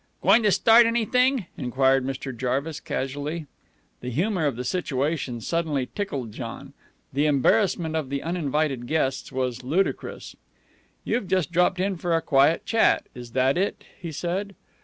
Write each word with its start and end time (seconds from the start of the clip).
"Goin' 0.23 0.41
to 0.41 0.51
start 0.51 0.87
anything?" 0.87 1.45
enquired 1.57 2.03
Mr. 2.03 2.35
Jarvis, 2.35 2.79
casually. 2.79 3.45
The 3.99 4.09
humor 4.09 4.47
of 4.47 4.55
the 4.55 4.63
situation 4.63 5.41
suddenly 5.41 5.89
tickled 5.93 6.31
John. 6.31 6.73
The 7.13 7.27
embarrassment 7.27 7.95
of 7.95 8.09
the 8.09 8.23
uninvited 8.23 8.87
guests 8.87 9.31
was 9.31 9.63
ludicrous. 9.63 10.35
"You've 11.03 11.27
just 11.27 11.51
dropped 11.51 11.79
in 11.79 11.97
for 11.97 12.15
a 12.15 12.21
quiet 12.23 12.65
chat, 12.65 13.05
is 13.13 13.33
that 13.33 13.59
it?" 13.59 13.83
he 13.99 14.11
said. 14.11 14.55